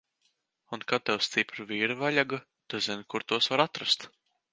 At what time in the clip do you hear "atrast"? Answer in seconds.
3.67-4.09